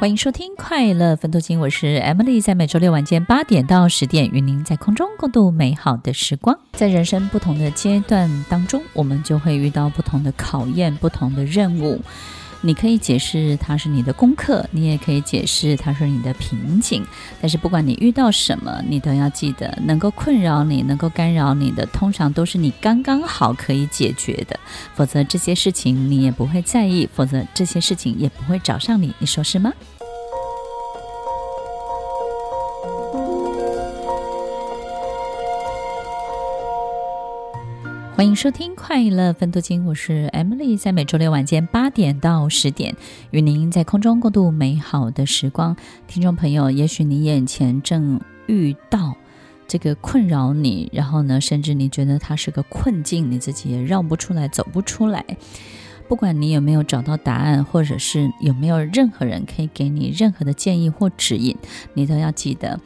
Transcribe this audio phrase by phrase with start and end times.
[0.00, 6.58] 欢迎收听《快乐分多金》，我是 Emily，在每周六晚间八点到十点，与您在空中共度美好的时光。
[6.72, 12.00] 在人生不同的阶段当中，我们就会遇到不同的考验、不同的任务。
[12.62, 17.04] 你可以解释它是你的功课，你也可以解释它是你的瓶颈。
[17.40, 24.58] 但是不管你遇到什么，你都要记得，能够困扰你、能够干扰你的，通常都是你刚刚好可以解决的。
[24.94, 29.14] 否则这些事情你也不会在意，否则这些事情也不会找上你。
[29.18, 29.72] 你说是吗？
[38.20, 42.94] 欢迎收听《快乐分多金》，我是 Emily，在每周六晚间八点到十点，
[43.30, 45.74] 与您在空中共度美好的时光。
[46.06, 49.16] 听众朋友，也许你眼前正遇到
[49.66, 55.24] 这个困扰你，然后呢，甚至你觉得它是个困境，你自己也绕不出来，走不出来。
[56.06, 61.56] 不管你有没有找到答案，或者是有没有任何人可以给你任何的建议或指引，
[61.94, 62.80] 你都要记得。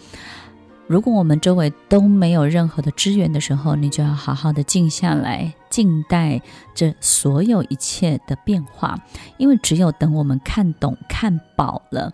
[0.87, 6.43] 如果我们周围都没有任何的支援的时候，你就要好好的静下来，静待
[6.75, 8.99] 这所有一切的变化。
[9.39, 12.13] 因为只有等我们看懂、看饱了，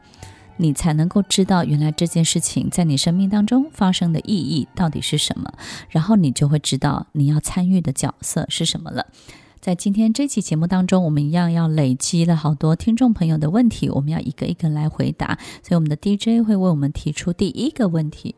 [0.57, 5.53] 你才能够知道原来这件事情在你生命当中发生的意义到底是什么，
[5.89, 9.07] 然后你就会知道你要参与的角色是什么了。
[9.61, 15.39] 在今天这期节目当中，我们一样要累积了好多听众朋友的问题，我们要一个一个来回答。
[15.63, 18.37] 所以我们的 DJ 会为我们提出第一个问题。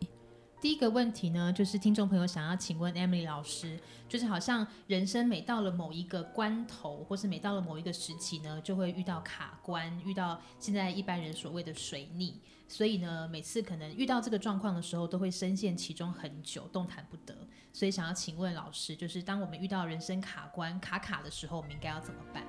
[0.62, 3.76] 第一个问题呢，就是听众朋友想要请问 Emily 老师，
[4.08, 12.34] 就是好像人生每到了某一个关头，或是每到了某一个时期呢，就会遇到卡关，遇到现在一般人所谓的水逆，
[12.68, 17.34] 所以呢，每次可能遇到这个状况的时候，都会深陷其中很久，动弹不得。
[17.72, 22.40] 所以想要请问老师，就是当我们遇到人生卡关卡卡的时候，我们应该要怎么办？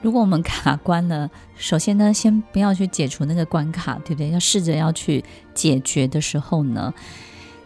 [0.00, 4.30] 如果我们卡关了，首先呢，先不要去解除那个关卡，对不对？
[4.30, 6.92] 要试着要去解决的时候呢，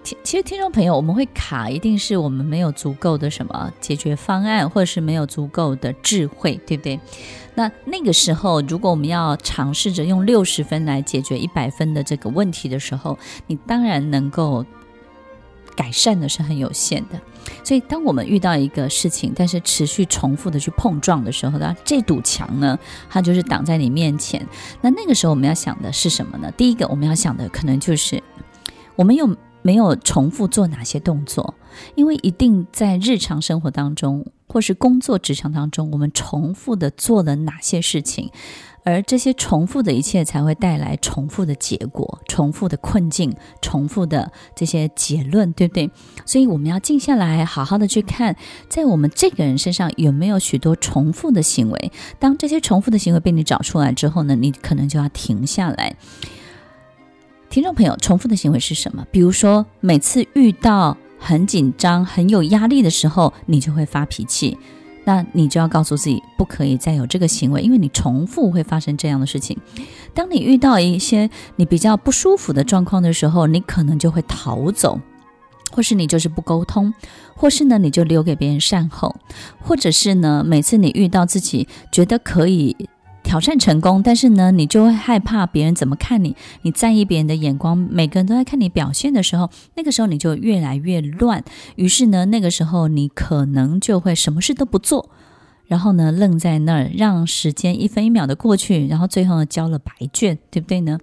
[0.06, 7.00] 其实，听众朋友，我们会卡，一定是我们没有足够的什么解决方案，或者是没有足够的智慧，对不对？
[7.56, 13.18] 那那个时候，如果我们要尝试着用六十分来解决一百分的这个问题的时候，
[13.48, 14.64] 你当然能够
[15.74, 17.20] 改善的是很有限的。
[17.64, 22.78] 所以，当我们遇到一个事情，但是持续重复的去碰撞的时候，那这堵墙呢，
[23.10, 24.46] 它就是挡在你面前。
[24.80, 26.48] 那那个时候，我们要想的是什么呢？
[26.52, 28.22] 第一个，我们要想的可能就是
[28.94, 29.28] 我们有。
[29.66, 31.54] 没有重复做哪些动作，
[31.96, 38.30] 因为一定在日常生活当中，或是工作职场当中，我们重复的做了哪些事情，
[38.84, 45.90] 而这些重复的一切才会带来重复的结果、重复的困境、重复的这些结论，对不对？
[46.24, 48.36] 所以我们要静下来，好好的去看，
[48.68, 51.90] 在我们这个人身上有没有许多重复的行为。
[52.20, 55.96] 当这些重复的行为被你找出来之后呢，你可能就要停下来。
[57.56, 59.06] 听众朋友，重复的行为是什么？
[59.10, 64.58] 比如说，每次遇到很紧张、很有压力的时候，你就会发脾气。
[65.04, 69.56] 那你就要告诉自己，不可以再有这个行为，因为你重复会发生这样的事情。
[70.12, 75.00] 当你遇到一些你比较不舒服的状况的时候，你可能就会逃走，
[75.72, 76.92] 或是你就是不沟通，
[77.34, 79.16] 或是呢，你就留给别人善后，
[79.62, 82.76] 或者是呢，每次你遇到自己觉得可以。
[83.26, 91.42] 挑战成功，但是呢，你就会害怕别人怎么看你，你在意别人的眼光，每个人都在看你表现的时候，那个时候你就越来越乱。
[91.74, 95.10] 于是呢，那个时候你可能就会什么事都不做，
[95.66, 101.00] 然后呢，愣在那儿，让时间一分一秒的过去，然后最后呢，交了白卷，对不对呢？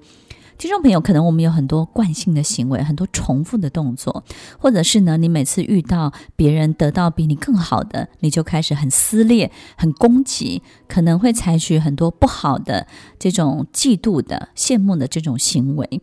[0.64, 4.24] 听众朋友，可能我们有很多惯性的行为，很多重复的动作，
[4.58, 12.88] 或者是呢，你每次遇到别人得到比你更好的，你就开始很撕裂、很攻击，可能会采取很多不好的
[13.20, 16.02] 这种嫉妒的、羡慕的这种行为。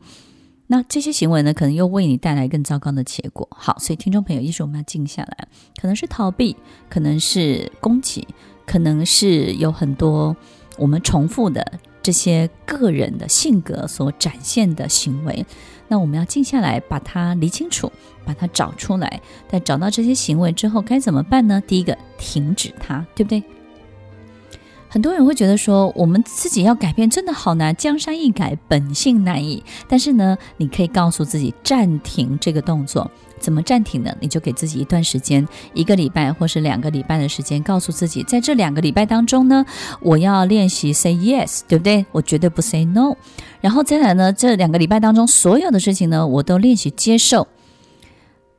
[0.66, 3.48] 那这些行为呢，可能又为你带来更糟糕的结果。
[3.52, 5.48] 好，所以听众朋友，一是我们要静下来，
[5.80, 6.54] 可能是逃避，
[6.90, 8.28] 可能是攻击，
[8.66, 10.36] 可能是有很多
[10.76, 11.80] 我们重复的。
[12.02, 15.44] 这些个人的性格所展现的行为。
[15.88, 17.91] 那我们要静下来，把它理清楚，
[18.25, 19.20] 把它找出来。
[19.49, 21.61] 在找到这些行为之后，该怎么办呢？
[21.67, 23.43] 第一个，停止它，对不对？
[24.88, 29.62] 很多人会觉得说，我们自己要改变真的好难，江山易改，本性难移。
[29.88, 33.11] 但是呢，你可以告诉自己暂停这个动作。
[33.40, 34.14] 怎么暂停呢？
[34.20, 39.64] 你就给自己一段时间，一个礼拜或是两个礼拜的时间，告诉自己，在这两个礼拜当中呢，
[40.02, 42.04] 我要练习 say yes，对不对？
[42.12, 43.16] 我绝对不 say no。
[43.60, 47.48] 然后再来呢，这两个礼拜当中所有的事情呢，我都练习接受。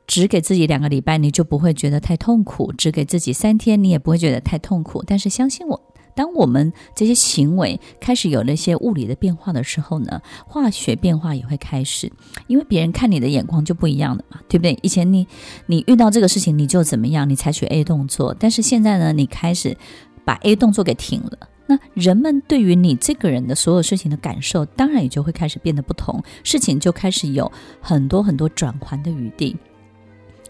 [0.04, 5.02] 只给自己两个礼拜，你就不会觉得太痛苦；只给自己三天，你也不会觉得太痛苦。
[5.06, 5.80] 但是相信我。
[6.14, 12.12] 当我们这些行为开始有了一些物理的变化的时候呢，化学变化也会开始，
[12.46, 14.78] 因为别人看你的眼光就不一样了嘛，对不对？
[14.82, 15.26] 以前你
[15.66, 19.76] 你遇到这个事情你就怎么样，你采取 A 动作，但是现在呢，你开始
[20.24, 27.50] 把 A 动作给停了，那人们对于你这个人的所有事情的感受，当然也就会开始变得不同，事情就开始有
[27.80, 29.56] 很多很多转圜的余地。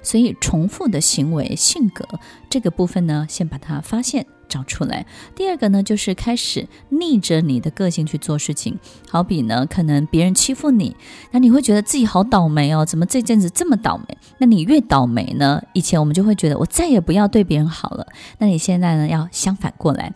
[0.05, 2.05] 所以，重复的行为、性格
[2.51, 5.07] 这个部分呢，先把它发现、找出来。
[5.35, 8.79] 第二个呢，就是开始逆着你的个性去做事情。
[9.09, 10.95] 好比呢，可能别人欺负你，
[11.31, 14.19] 那你会觉得自己好倒霉哦，怎么这阵子这么倒霉？
[14.39, 18.07] 那你越倒霉呢，以前我们就会觉得我再也不要对别人好了。
[18.39, 20.13] 那你现在呢，要相反过来，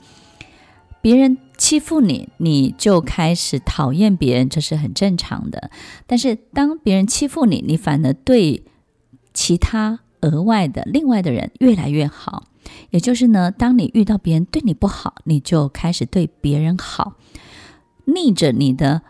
[1.01, 5.71] 别人欺负你，你就开始讨厌别人，这是很正常的。
[6.07, 8.65] 但是当别人欺负你，你反而对。
[9.39, 12.45] 其他额外的另外的人越来越好，
[12.91, 17.15] 也就是呢，当你遇到别人对你不好，你就开始对别人好，
[18.05, 19.03] 逆着你的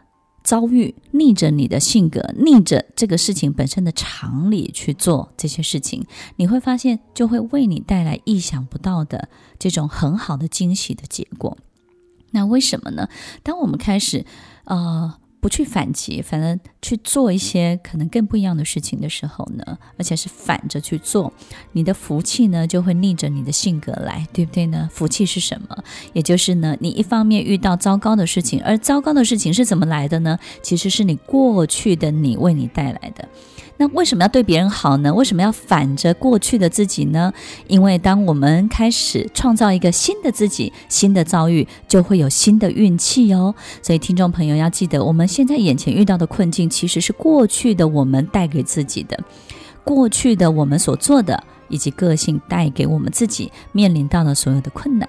[0.43, 6.07] 遭遇，逆着你的性格，逆着这个事情本身的常理去做这些事情，
[6.37, 9.29] 你会发现就会为你带来意想不到的
[9.59, 11.57] 这种很好的惊喜的结果。
[12.31, 13.09] 那为什么呢？
[13.43, 14.25] 当我们开始，
[14.65, 15.15] 呃。
[15.47, 21.33] 不去反击，反而去做一些可能更不一样的事情的时候呢，而且是反着去做，
[21.71, 24.89] 你的福气呢就会逆着你的性格来，对不对呢？
[24.93, 25.85] 福气是什么？
[26.15, 30.37] 也就是呢，你一方面遇到糟糕的事情，而糟糕的事情是怎么来的呢？
[30.63, 33.29] 其实是你过去的你为你带来的。
[33.79, 35.13] 那为什么要对别人好呢？
[35.13, 37.33] 为什么要反着过去的自己呢？
[37.67, 43.55] 因为当我们开始创造一个新的自己，新的遭遇，就会有新的运气哦。
[43.83, 49.19] 所以听众朋友要记得，我们现在眼前遇到的困境，其实是过去的我们带给自己的，
[49.85, 51.45] 过去的我们所做的。
[51.69, 55.09] 以及个性带给我们自己面临到的所有的困难，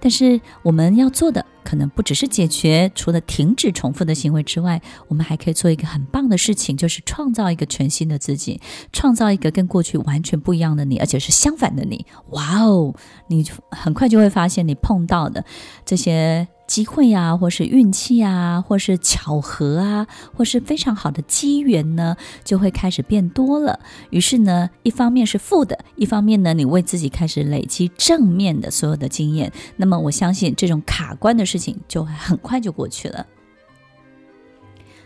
[0.00, 8.60] 但是我们要做的可能不只是解决，除了停止重复的行为之外，我们还可以做一个很棒的事情，就是创造一个全新的自己，
[8.92, 12.06] 创造一个跟过去完全不一样的你，而且是相反的你。
[12.30, 12.94] 哇哦，
[13.28, 15.44] 你很快就会发现你碰到的
[15.84, 16.48] 这些。
[16.68, 20.06] 机会啊，或是运气啊，或是巧合啊，
[20.36, 23.80] 或是非常好的机缘呢，就会开始变多了。
[24.10, 29.50] 于是呢，一方面是负的，一方面呢，你为自己开始累积正面的所有的经验。
[29.76, 33.26] 那么，我相信这种卡关的事情就很快就过去了。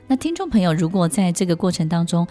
[0.09, 2.27] 那听众朋友，如果在这个过程当中，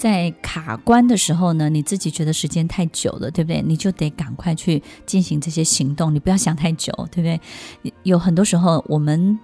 [0.00, 3.60] 在卡关的时候呢，你自己觉得时间太久了，对不对？
[3.60, 7.92] 你就得赶快去进行这些行动，你不要想太久，对不对？
[8.04, 9.38] 有很多时候我们。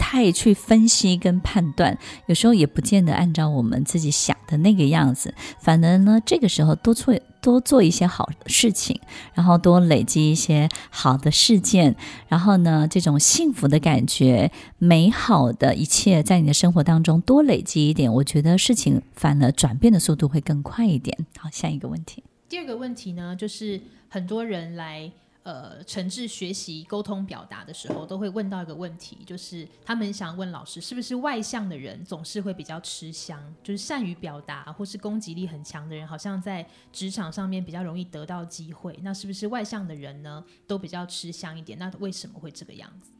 [0.00, 1.98] 太去分析跟判断，
[2.28, 5.34] 有时候也不见得按照我们自己想的那个样子。
[5.60, 9.00] 反而呢，这个时候多做多做一些好事情，
[9.34, 11.94] 然后多累积一些好的事件，
[12.28, 21.26] 然后呢，这种幸福的感觉、美好的一切，在你的生活当中多累积一点，我觉得事情反而转变的速度会更快一点。
[21.38, 22.22] 好，下一个问题。
[22.48, 25.10] 第二个问题呢，就是很多人来。
[25.48, 33.42] 呃，诚挚学习沟通表达的时候，都会问到一个问题，就是他们想问老师，是不是外向的人总是会比较吃香？
[33.62, 38.98] 就是善于表达或是攻击力很强的人，好像在职场上面比较容易得到机会。
[39.02, 41.78] 那是不是外向的人呢，都比较吃香一点？
[41.78, 43.10] 那为什么会这个样子？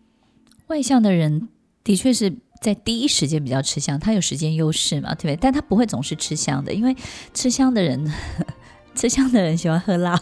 [0.67, 1.49] 外向的人
[1.83, 2.31] 的确是
[2.61, 5.37] 在第一时间比较吃香，他有时间优势嘛，对不对？
[5.41, 6.95] 但他不会总是吃香的，因为
[7.33, 8.13] 吃香的人，
[8.95, 10.21] 吃香的人喜欢喝辣。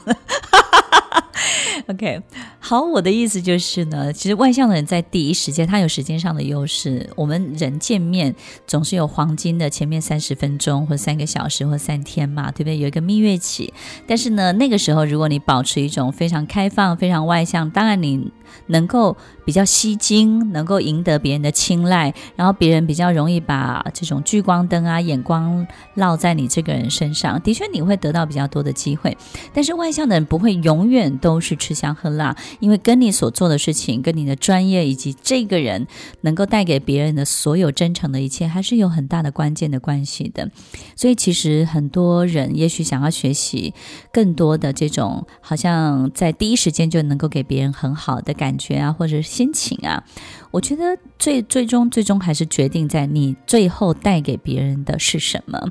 [1.89, 2.23] OK，
[2.59, 7.09] 好，我的意思就是呢，其实外向的人在第一时间，他有时间上的优势。
[7.17, 8.35] 我们人见面
[8.67, 12.79] 总是有黄金的前面三十分钟，或三个小时，或三天嘛，对不对？
[12.79, 13.73] 有一个蜜月期。
[14.07, 18.33] 但是呢，那个时候如果你保持一种非常开放、非常外向，当然你
[18.67, 27.41] 能够比较吸睛，能够赢得别人的青睐，然后别人比较容易把这种聚光灯啊、眼光落在你这个人身上。
[27.41, 29.17] 的确，你会得到比较多的机会。
[29.53, 35.87] 但是外向的人不会永远都是吃香喝辣，因为跟你所做的事情、跟你的专业以及这个人
[36.21, 40.51] 能够带给别人的所有真诚的一切，还是有很大的关键的关系的。
[40.95, 43.73] 所以，其实很多人也许想要学习
[44.13, 50.05] 更多的这种，好像在第一时间就能够给别人很好的感感觉啊，或者心情啊。
[50.53, 55.71] 我觉得最最终最终还是决定在你最后带给别人的是什么。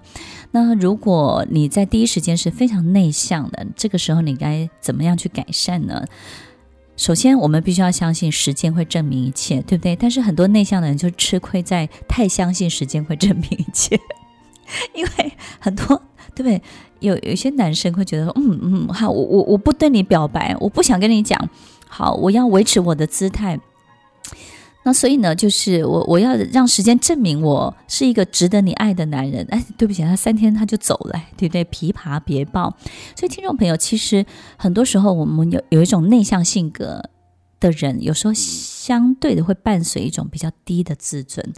[0.52, 6.04] 那如果你在第一时间是非常内向的，这个时候你该怎么样去改善呢？
[6.98, 9.96] 首先，我们必须要相信时间会证明一切，对不对？
[9.96, 14.00] 但是很多内向的人就吃亏在太相信时间会证明一切，
[14.94, 16.02] 因为很多
[16.36, 16.62] 对不对？
[17.02, 21.38] 有有些男生会觉得说，嗯嗯，好，我我我不对你表白，我不想跟你讲，
[21.98, 23.58] 好，我要维持我的姿态。
[24.84, 29.48] 那所以呢，就是我我要让时间证明我是一个值得你爱的男人。
[29.50, 31.64] 哎，对不起，他三天他就走了，对不对？
[31.64, 32.76] 琵琶别抱。
[33.16, 34.26] 所以听众朋友，其实
[34.58, 37.02] 很多时候我们有有一种内向性格
[37.62, 38.34] 的人，有时候
[38.86, 41.54] 相对的会伴随一种比较低的自尊。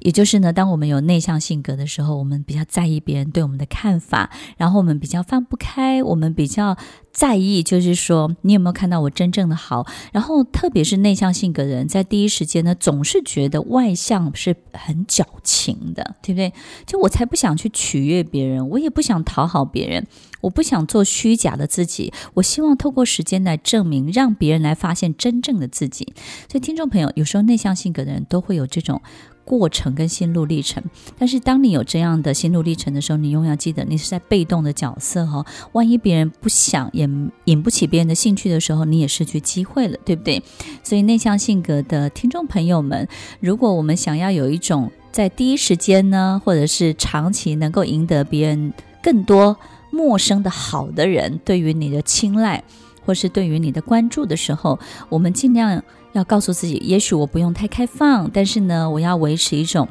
[0.00, 6.76] 也就是呢，当我们有内向性格的时候，我们比较在意别人对我们的看法，然后我们比较放不开，我们比较。
[7.12, 9.86] 在意就是说，你有没有看到我真正的好？
[10.12, 16.54] 然后，特别是内向性格的人，在第一时间呢，总是觉得外向是很矫情的，对不对？
[16.86, 20.06] 就我才不想去取悦别人，我也不想讨好别人，
[20.40, 22.10] 我不想做虚假的自己。
[22.32, 26.14] 我希望透过时间来证明，让别人来发现真正的自己。
[26.50, 29.02] 所以，听听众朋友，有时候内向性格的人都会有这种。
[29.44, 30.82] 过程跟心路历程，
[31.18, 35.44] 但是当你有这样的心路历程的时候，你永远要记得，你是在被动的角色哈。
[35.72, 37.06] 万一别人不想也
[37.46, 40.40] 引不起别人的兴趣的时候，你也失去机会了，对不对？
[40.84, 43.06] 所以内向性格的听众朋友们，
[43.40, 49.56] 如果我们想要有一种在第一时间呢，或者是长期能够赢得别人更多
[49.90, 52.62] 陌生的好的人对于你的青睐，
[53.04, 55.82] 或是对于你的关注的时候，我们尽量。
[56.12, 59.88] 要告诉自己，也许我不用太开放，但是呢，我要维持一种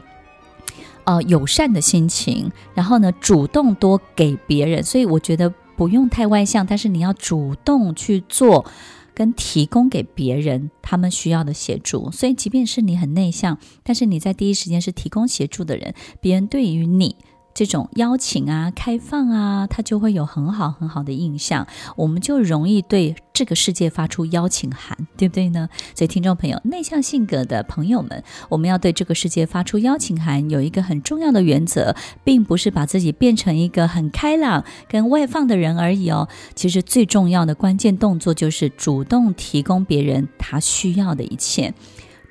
[1.03, 4.83] 呃友善的心情，然后呢，主动多给别人。
[4.83, 8.65] 所以我觉得不用太外向，但是你要主动去做
[9.13, 12.11] 跟提供给别人他们需要的协助。
[12.11, 17.15] 所以，即便是你很内向，但是你在第一时间是提供协助的人，别人对于你。
[17.53, 25.67] 这种邀请啊、开放啊，他就会有很好很好的印象，我们就容易对这个世界发出邀请函，对不对呢？
[25.93, 36.27] 所以，听众朋友，内向性格的朋友们，我们要对这个世界发出邀请函，有一个很重要的原则，并不是把自己变成一个很开朗、跟外放的人而已哦。
[36.55, 41.73] 其实，最重要的关键动作就是主动提供别人他需要的一切，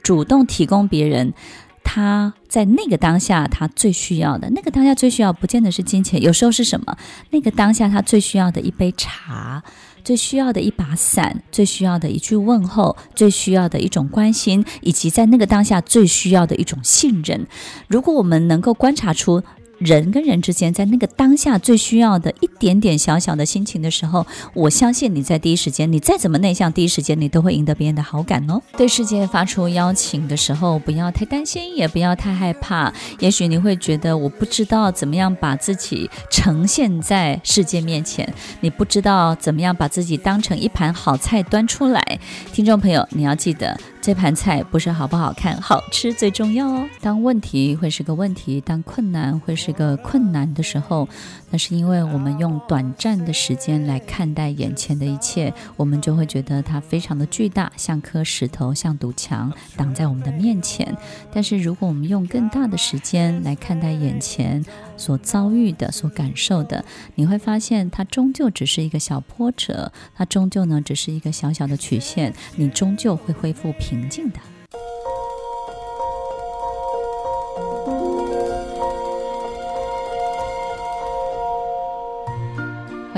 [0.03, 1.35] 主动提供别人。
[1.83, 6.97] 他在那个当下，他最需要的那个当下最需要，不见得是金钱，有时候是什么？
[7.31, 9.63] 那个当下他最需要的一杯茶，
[10.05, 17.47] 最需要的一把伞，最需要的一句问候，最需要的一种关心，以及在那个当下最需要的一种信任。
[17.89, 19.43] 如果我们能够观察出。
[19.81, 28.61] 人跟人之间，在那个当下最需要的一点点小小的心情的时候，我相信你在第一时间，你再怎么内向，第一时间你都会赢得别人的好感哦。
[28.77, 32.93] 对世界发出邀请的时候，不要太担心，也不要太害怕。
[33.21, 42.21] 也许你会觉得我不知道怎么样把自己呈现在世界面前，你不知道怎么样把自己当成一盘好菜端出来。
[42.53, 43.81] 听众朋友，你要记得。
[44.03, 46.89] 这盘菜不是好不好看，好吃最重要哦。
[47.03, 51.07] 当问题会是个问题，当困难会是个困难的时候，
[51.51, 60.97] 那是因为我们用短暂的时间来看待眼前的一切，我们就会觉得它非常的巨大，像颗石头，像堵墙挡在我们的面前。
[61.33, 64.65] 但是如果我们用更大的时间来看待眼前
[64.97, 74.01] 所遭遇的、所感受的，你会发现它终究只是一个小波折，它终究呢只是一个小小的曲线，你终究会恢复平。
[74.11, 74.41] 静的，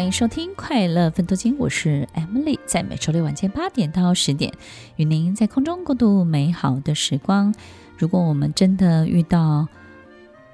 [0.03, 4.53] 欢迎收听《快乐分多金》，我是 Emily，在每周六晚间八点到十点，
[4.97, 7.55] 与您在空中共度美好的时光。
[7.97, 9.69] 如果我们真的遇到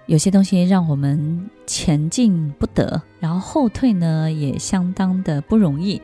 [0.05, 6.03] 有些东西让我们前进不得，然后后退呢，也相当的不容易，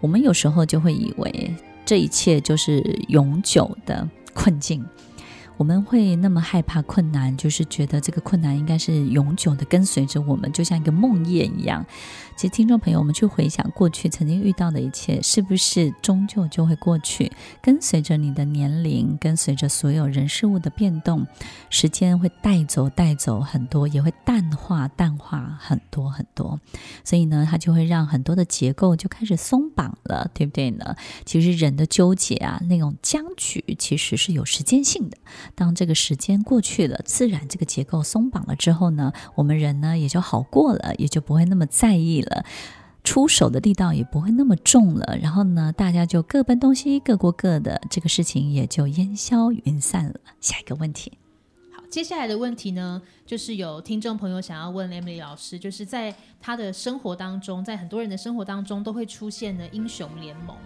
[0.00, 4.06] 我们有时候就会以为这一切就是永久的。
[4.36, 4.84] 困境，
[5.56, 11.84] 我们会那么害怕困难，就是觉得这个困难应该是永久的跟随着我们，就像一个梦魇一样。
[12.36, 17.30] 其实，听众朋友，我们去回想过去曾经遇到的一切，是不是终究就会过去？
[17.62, 21.24] 跟随着你的年龄，跟随着所有人事物的变动，
[21.70, 26.58] 时间会带走带走很多，也会淡化淡化很多很多。
[27.04, 30.96] 所以呢，它就会让很多的结构就开始松绑了，对不对呢？
[31.24, 35.16] 其实人的纠结啊，那种僵局，其实是有时间性的。
[35.54, 42.44] 当这个时间过去了，自然这个结构松绑了之后呢，我们人呢也就好过了，也就不会那么在意了。
[43.02, 50.14] 出手的力道也不会那么重了，然后呢，大家就各奔东西，各过各的，这个事情也就烟消云散了。
[50.40, 51.12] 下一个问题，
[51.70, 60.56] 好，接下来的问题呢，就是有听众朋友想要问 Emily 老师，就是在他的生活当中，在很多人的生活当中都会出现的英雄联盟。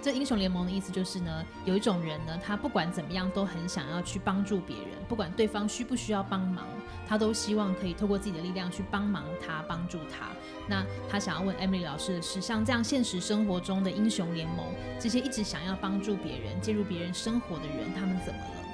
[0.00, 6.64] 这英雄联盟的意思就是呢，有一种人呢，他不管怎么样都很想要去帮助别人，不管对方需不需要帮忙，
[7.06, 10.28] 他都希望可以透过自己的力量去帮忙他，帮助他。
[10.68, 14.66] 那他想要问 Emily 老师的是，像这样现实生活中的英雄联盟，
[15.00, 18.64] 这些一直想要帮助别人、介入别人生活的人，他们怎么了？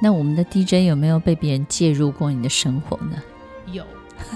[0.00, 3.22] 那我们的 DJ 有没有被别人介入过你的生活呢？
[3.66, 3.84] 有。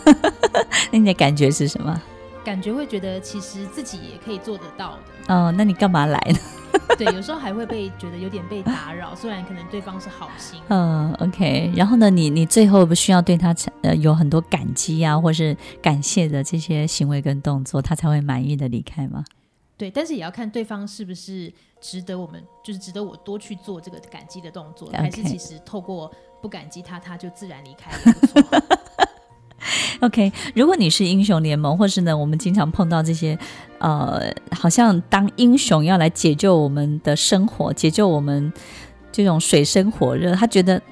[0.90, 2.02] 那你的感觉是什么？
[2.44, 5.34] 感觉会觉得其实自己也可以做得到的。
[5.34, 6.38] 哦，那你干嘛来呢？
[6.98, 10.60] 对，有时候还会被觉得有点被打扰，虽然可能对方是好心。
[10.68, 11.72] 嗯，OK。
[11.76, 19.24] 然后呢，你你最后不需要对他呃有很多感激啊，或是感谢的这些行为跟动作，他才会满意的离开吗？
[19.76, 28.42] 对，但是也要看对方是不是值得我们，就是值得我多去做这个感激的动作.还是其实透过不感激他，他就自然离开了，不错。
[30.00, 33.38] OK，如果你是英雄联盟，或是呢，我们经常碰到这些，
[33.78, 38.52] 呃，好像当英雄要来解救我们的生活，解救我们
[39.12, 40.34] 这种水深火热。
[40.34, 40.82] 他觉得，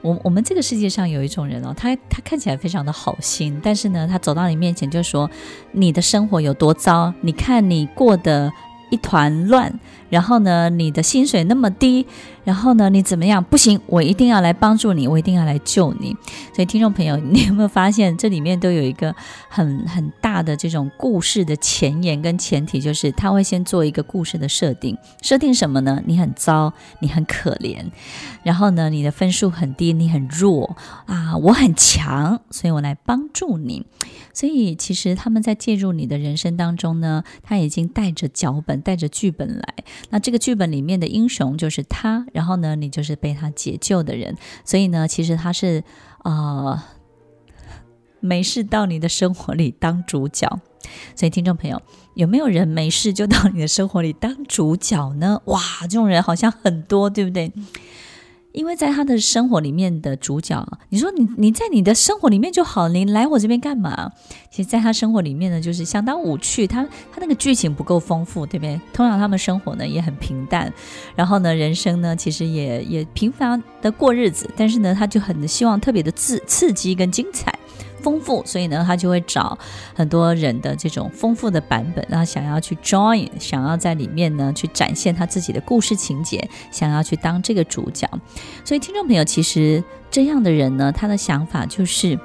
[0.00, 5.30] 我我们这个世界上有一种人哦，他他看起来非常的好心，但是呢，他走到你面前就说，
[5.72, 8.50] 你的生活有多糟，你看你过得
[8.90, 9.78] 一团乱，
[10.14, 12.06] 然后呢，你的薪水那么低。
[12.44, 13.42] 然后呢，你怎么样？
[13.42, 16.14] 不行，我一定要来帮助你，我一定要来救你。
[16.54, 19.16] 所以，听众朋友，你有没有发现这里面都有一个
[19.48, 24.94] 很很大的这种故事的前言跟前提，就是他会先做一个故事的设定。
[25.22, 26.02] 设定什么呢？
[26.04, 27.82] 你很糟，你很可怜，
[28.42, 33.86] 然后呢，你的分数很低，你很弱啊，我很强，所以我来帮助你。
[34.34, 39.74] 所以，其实他们在介入你的人生当中呢，他已经带着脚本、带着剧本来。
[40.10, 42.26] 那这个剧本里面的英雄就是他。
[42.32, 45.82] 然后呢，你就是被他解救的人，所以呢，其实他是
[46.18, 46.82] 啊、呃，
[48.20, 50.48] 没事到你的生活里当主角。
[51.16, 51.80] 所以听众朋友，
[52.14, 55.40] 有没有人没事就到你的生活里当主角呢？
[55.46, 57.50] 哇，这种人好像很多，对不对？
[58.54, 64.12] 因为在他的生活里面的主角，你说你你在你的生活里面就好，你来我这边干嘛？
[64.48, 68.80] 其实，在他生活里面呢，就是相当无趣，他他那个剧情不够丰富，对不对？
[68.92, 70.72] 通常他们生活呢也很平淡，
[71.16, 77.52] 然后呢，人生呢其实也也平凡的过日子，但是呢，他就很希望特别的刺刺激跟精彩。
[78.04, 79.58] 丰富，所以呢，他就会找
[79.94, 88.06] 很多人的这种丰富的版本，然后想要去 join，想要在里面呢去展现他自己的故事情节，想要去当这个主角。
[88.64, 92.16] 所以，听众朋友，其实这样的人呢，他的想法就是。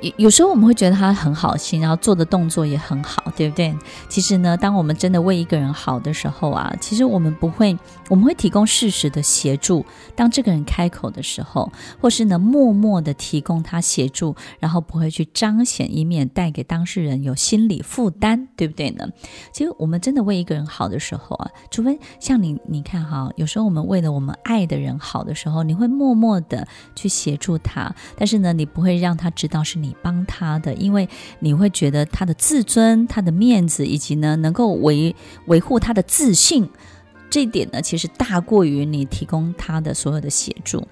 [0.00, 3.76] 有有时候我们会觉得他很好心，然后做的动作也很好，对不对？
[4.08, 7.76] 其实呢，当我们真的为一个人好的时候啊，其实我们不会，
[8.08, 9.84] 我们会提供适时的协助。
[10.16, 19.06] 当这个人开口的时候，或是呢，默默的提供他协助，然后不会去彰显，以免带给当事人有心理负担，对不对呢？
[19.52, 29.89] 其实我们真的为一个人好的时候啊，除非像你，你看哈，有时候我们为了我们爱的人好的时候，你会默默的去协助他，但是呢，你不会让他知道是你。
[30.02, 31.08] 帮他的，因为
[31.40, 35.14] 你会觉得他的自尊、他的面子，以及呢能够维
[35.46, 36.68] 维护他的自信，
[37.28, 40.86] 这一点呢，其实大过于你提供他的所有的协助，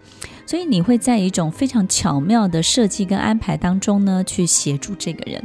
[0.47, 5.43] 所以你会在一种非常巧妙的设计跟安排当中呢，去协助这个人。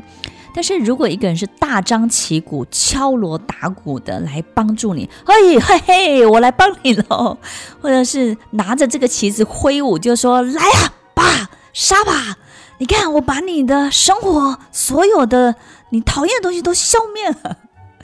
[0.55, 7.39] 但是如果一个人是大张旗鼓、敲锣打鼓的来帮助你，嘿嘿嘿，我来帮你喽，
[7.81, 12.37] 或者是拿着这个旗子挥舞，就说来啊，吧，杀吧。
[12.83, 15.55] 你看，我把你的生活所有的
[15.91, 17.57] 你讨厌的东西都消灭了。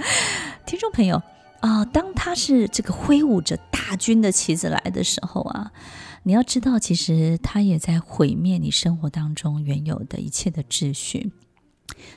[0.65, 1.21] 听众朋友
[1.59, 5.73] 啊，当他是这个挥舞着大军的旗子来的时候啊，
[6.23, 11.33] 你要知道，其实他也在毁灭你生活当中原有的一切的秩序。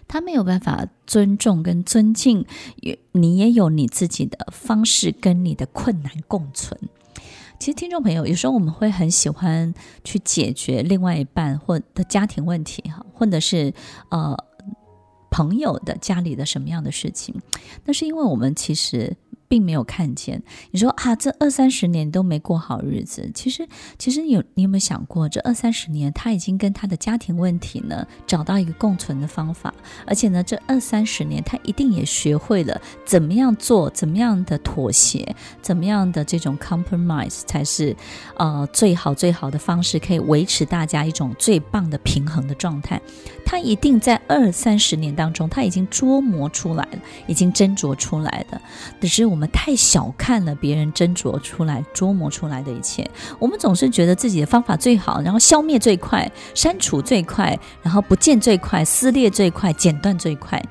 [0.07, 2.47] 他没有办法尊重跟尊敬，
[2.77, 6.79] 也你也有你自己的方式跟你的困难共存。
[7.63, 9.73] 其实听众朋友，有时候我们会很喜欢
[10.03, 13.73] 去解决另外一半或的家庭问题，哈，或者是
[14.09, 14.37] 呃
[15.31, 17.41] 朋友的家里的什么样的事情，
[17.85, 19.17] 那是因为我们其实。
[19.53, 23.31] 并没有看见你说啊，这二三十年都没过好日子。
[23.35, 29.75] 其实，其实有你有没有想过，这二三十年他已经跟他的家庭问题呢找到一个共存的方法，
[30.07, 37.95] 而且呢，这二三十年他一定也学会了怎么样做，怎么样的妥协，怎么样的这种 compromise 才是
[38.39, 42.99] 呃最好最好的方式，可以维持大家一种最棒的平衡的状态。
[43.45, 48.59] 他一定在二三十年当中，他已经琢磨出来了，已经斟酌出来的，
[48.99, 49.42] 只是我们。
[49.43, 53.05] 我们太小看了别人斟酌出来、琢磨出来的一切。
[53.41, 60.63] 我们总是觉得自己的方法最好，然后消灭最快、删除最快，然后不见最快、撕裂最快、剪断最快。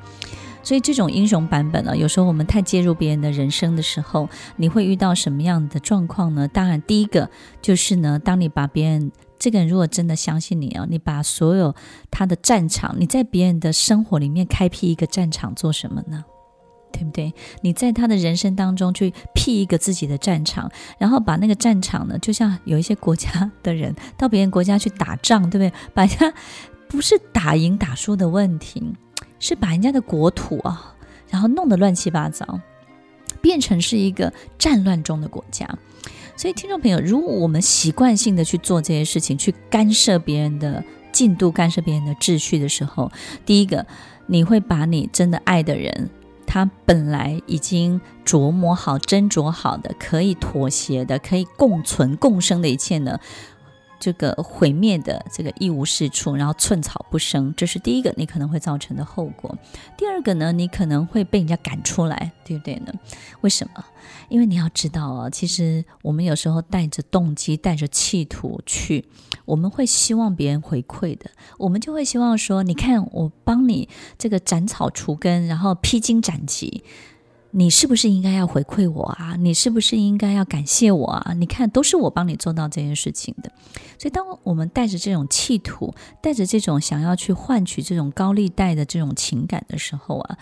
[0.63, 6.47] 所以这种英雄版本呢，有时候我们太介入别人的人生的时候，你会遇到什么样的状况呢？
[6.47, 7.29] 当然，第一个
[7.61, 11.75] 就是呢，当你把别人这个人如果真的相信你啊，你把所有
[12.09, 16.23] 他的战场，你在别人的生活里面开辟一个战场，做什么呢？
[16.91, 17.33] 对不对？
[17.61, 25.73] 你在他的人生当中去辟一个自己的战场，然后把那个战场呢，就像有一些国家的人到别人国家去打仗，对不对？
[25.93, 26.33] 把人家
[26.87, 28.93] 不是打赢打输的问题，
[29.39, 30.95] 是把人家的国土啊，
[31.29, 32.59] 然后弄得乱七八糟，
[33.41, 35.67] 变成是一个战乱中的国家。
[36.35, 43.11] 所以，听众朋友，如果我们习惯性的去做这些事情，去干涉别人的进度，干涉别人的秩序的时候，
[43.45, 43.85] 第一个，
[44.25, 46.09] 你会把你真的爱的人。
[46.45, 53.19] 他本来已经琢磨好、斟酌好的，可以妥协的、可以共存共生的一切呢，
[54.01, 59.55] 这个毁灭的这个一无是处，然后寸草不生，这是第一个你可能会造成的后果。
[59.95, 62.91] 第二个呢，你可能会被人家赶出来，对不对呢？
[63.41, 63.85] 为什么？
[64.27, 69.05] 因为你要知道啊，其实我们有时候带着动机、带着企图去，
[69.45, 73.87] 我们会希望别人回馈的，我们就会希望说，你看我帮你
[74.17, 76.83] 这个斩草除根，然后披荆斩棘。
[77.53, 79.35] 你是不是应该要回馈我啊？
[79.37, 81.33] 你是不是应该要感谢我啊？
[81.33, 83.51] 你看，都是我帮你做到这件事情的。
[83.99, 90.37] 所以，当我们带着这种企图，带着这种想要去换取这种高利贷的这种情感的时候啊，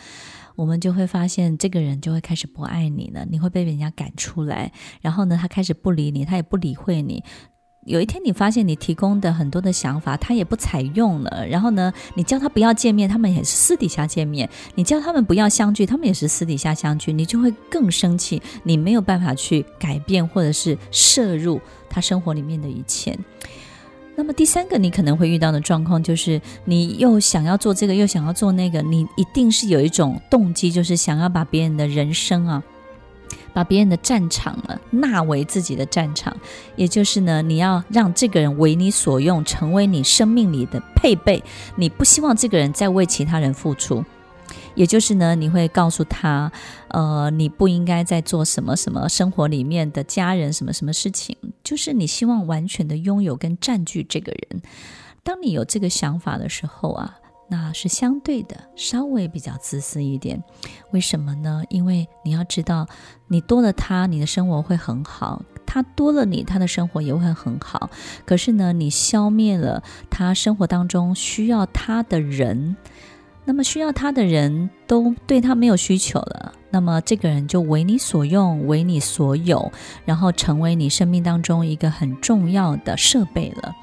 [0.55, 3.25] 我们就会发现，这个人就会开始不爱你了。
[3.29, 7.23] 你会被人家赶出来，然后呢，他开始不理你，他也不理会你。
[7.85, 11.47] 有一天，你发现你提供的很多的想法，他也不采用了。
[11.47, 17.13] 然后呢，你叫他不要见面，他们也是私底下见面；你叫他们不要相聚，他们也是私底下相聚。
[17.13, 23.17] 你就会更生气，你没有办法去改变或者是摄入他生活里面的一切。
[24.15, 32.61] 那么第三个，你可能会遇到的状况就是，你又想要做这个，又想要做那个，你一定是有一种动机，就是想要把别人的人生啊。
[33.53, 36.35] 把别人的战场呢纳为自己的战场，
[36.75, 41.43] 也就是呢，你要让这个人为你所用，成为你生命里的配备。
[41.75, 44.03] 你不希望这个人再为其他人付出，
[44.75, 46.51] 也就是呢，你会告诉他，
[46.89, 54.61] 呃，你不应该再做什么什么生活里面的家人什么什么事情，就是你希望完全的拥有跟占据这个人。
[55.23, 57.15] 当你有这个想法的时候啊。
[57.51, 60.43] 那是相对的，稍微比较自私一点。
[60.91, 61.63] 为什么呢？
[61.69, 62.87] 因为你要知道，
[63.27, 67.89] 你多了他，你的生活会很好；他多了你，他的生活也会很好。
[68.23, 69.81] 可是呢，你消灭了
[70.11, 72.75] 他生活当中需要他的人，
[73.45, 79.71] 那么需要他的人都对他没有需求了，那么这个人就为你所用，为你所有，
[80.05, 83.75] 然后成为你生命当中一个很重要的设备了。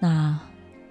[0.00, 0.40] 那。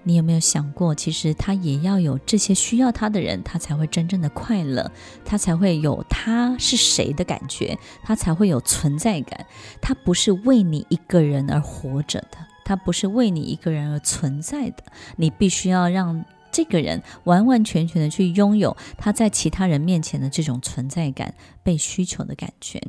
[0.08, 4.89] 你有没有想过，其实他也要有这些需要他的人，他才会真正的快乐，
[5.26, 9.46] 他才会有他是谁的感觉，他才会有存在感。
[9.82, 14.84] 他不是为你一个人而活着的，他不是为你一个人而存在的。
[15.17, 16.24] 你必须要让。
[16.50, 21.36] 这个人完完全全的去拥有他在其他人面前的这种存在感、
[21.67, 22.82] 被需求的感觉。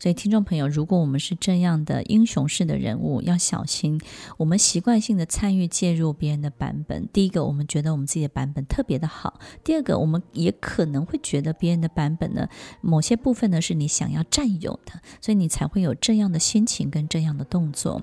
[0.00, 4.00] 所以，听众朋友，如果我们是这样的英雄式的人物，要小心。
[4.38, 12.48] 我们习惯性的参与介入别人的版本，第一个，我们觉得我们自己的版本特别的好；第二个，我们也可能会觉得别人的版本呢，
[12.80, 18.02] 某些部分呢是你想要占有的，所以你才会有这样的心情跟这样的动作。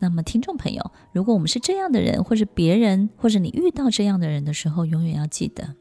[0.00, 5.74] 那么，听众朋友，如果我们是这样的人，或者别人，或者你遇到这样的人的，时候永远要记得，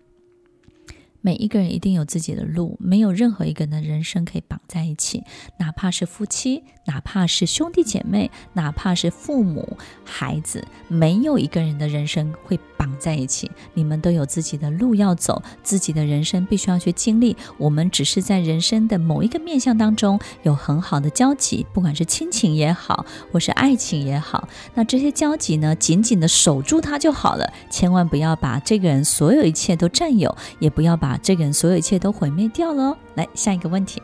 [1.22, 5.24] 每一个人一定有自己的路，没有任何一个人的人生可以绑在一起，
[5.58, 13.52] 哪怕是夫妻，哪怕是兄弟姐妹，哪怕是父母、孩子，没有一个人的人生会绑在一起。
[13.74, 17.36] 你们都有自己的路要走，自己的人生必须要去经历。
[17.58, 31.09] 我们只是在人生的某一个面向当中有很好的交集，不管是亲情也好，或是爱情也好，那这些交集呢，紧紧的守住它就好了，千万不要把这个人所有一切都占有，也不要把。
[31.10, 32.96] 把这个人所有一切都毁灭掉了。
[33.16, 34.00] 来，下一个问题。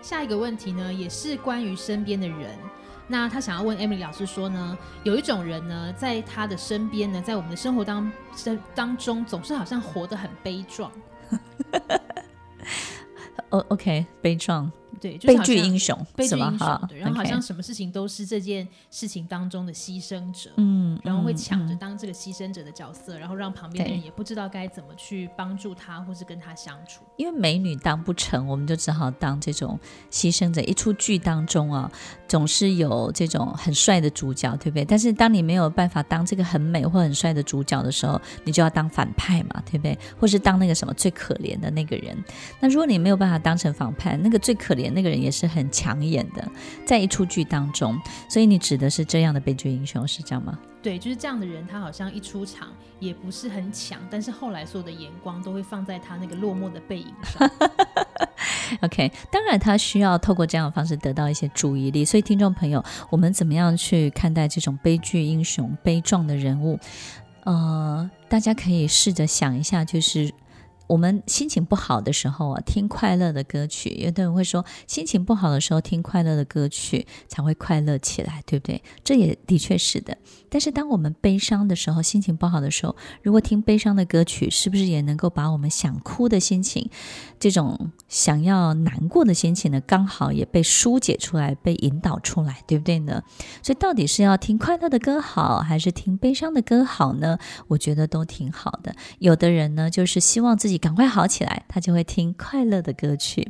[0.00, 2.58] 下一个问题呢，也是关于身边的人。
[3.06, 10.90] 那他想要问 Emily 老师说呢，有一种人呢，在他的身边呢，在我们的生活当生当中，总是好像活得很悲壮。
[13.50, 14.68] 哦，OK，悲壮。
[15.02, 27.02] 对，就是、悲剧英雄，悲剧英雄，对，然后好像什么事情都是这件事情当中的牺牲者，嗯，然后会抢着当这个牺牲者的角色，嗯、然后让旁边的人也不知道该怎么去帮助他，或是跟他相处。
[27.16, 29.76] 因为美女当不成，我们就只好当这种
[30.08, 30.60] 牺牲者。
[30.62, 31.90] 一出剧当中啊，
[32.28, 34.84] 总是有这种很帅的主角，对不对？
[34.84, 39.98] 但是当你没有办法当这个很美或很帅的主角的时候，你就要当反派嘛，对不对？
[40.20, 42.16] 或是当那个什么最可怜的那个人。
[42.60, 44.91] 那如果你没有办法当成反派，那个最可怜。
[44.92, 46.46] 那个人也是很抢眼的，
[46.86, 50.58] 在一出剧当中，所以你指的是这样的悲剧英雄是这样吗？
[50.82, 57.48] 对，就是这样的人，他好像一出场也不是很抢，但是后来所有的眼光都会放在他那个落寞的背影上。
[58.82, 66.78] OK，当然他需要透过这样的方式得到一些注意力，所以听众朋友，我们怎么样去看待这种悲剧英雄、悲壮的人物？
[67.44, 70.32] 呃，大家可以试着想一下，就是。
[70.92, 73.88] 我们心情不好的时候啊，听快乐的歌曲。
[73.94, 78.82] 有的人会说，心情不好的时候听快乐的歌曲才会快乐起来，对不对？
[79.02, 80.14] 这也的确是的。
[80.50, 86.90] 但是当我们悲伤的时候，心情不好的时候，如果听悲伤的歌曲，是不是也能够把我们想哭的心情，
[87.40, 93.22] 这种想要难过的心情呢，刚好也被疏解出来，被引导出来，对不对呢？
[93.62, 97.38] 所以到底是要听快乐的歌好，还是听悲伤的歌好呢？
[97.68, 98.94] 我觉得都挺好的。
[99.20, 100.81] 有的人呢，就是希望自己。
[100.82, 103.48] 赶快好起来，他就会听快乐的歌曲。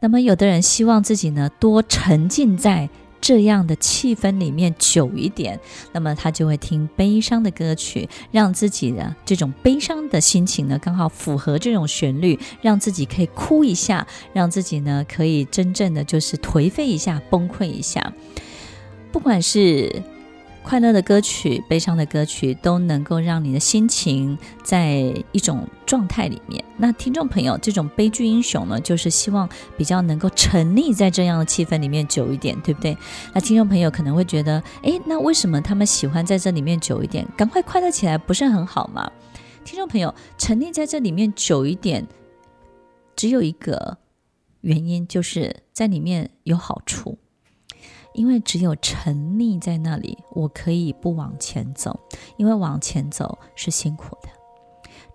[0.00, 2.88] 那么，有的人希望自己呢，多沉浸在
[3.20, 5.60] 这样的气氛里面久一点，
[5.92, 18.12] 那么他就会听悲伤的歌曲，让自己的这种悲伤的心情呢，刚好符合这种旋律，让自己可以哭一下，让自己呢可以真正的就是颓废一下、崩溃一下，
[19.12, 20.02] 不管是。
[20.64, 26.64] 快乐的歌曲、悲伤的歌曲都能够让你的心情在一种状态里面。
[26.78, 29.46] 那听众朋友，这种悲剧英雄呢，就是希望
[29.76, 32.96] 比较能够沉溺在这样的气氛里面久一点，对不对？
[33.34, 37.28] 那听众朋友可能会觉得，诶，那为什么他们喜欢在这里面久一点？
[37.36, 39.08] 赶快快乐起来不是很好吗？
[39.66, 42.06] 听众朋友，沉溺在这里面久一点，
[43.14, 43.98] 只有一个
[44.62, 47.18] 原因，就是在里面有好处。
[48.14, 52.00] 因为只有沉溺在那里，我可以不往前走，
[52.36, 54.28] 因为往前走是辛苦的。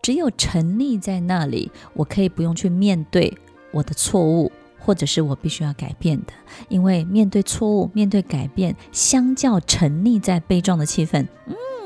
[0.01, 3.35] 只有沉溺在那里，我可以不用去面对
[3.71, 6.33] 我的错误，或者是我必须要改变的。
[6.67, 11.25] 因为面对错误、面对改变，相较沉溺在悲壮的气氛，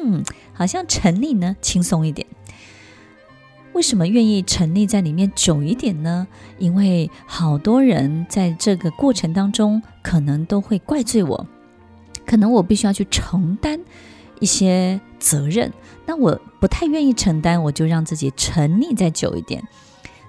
[0.03, 0.23] 嗯，
[0.53, 2.27] 好像沉溺呢轻松一点。
[3.73, 6.27] 为什么愿意沉溺在里面久一点呢？
[6.59, 11.47] 因为好多人在这个过程当中，可能都会怪罪我，
[12.25, 13.79] 可能我必须要去承担
[14.39, 15.71] 一些责任。
[16.05, 19.63] 那我不太愿意承担，我就让自己沉溺再久一点。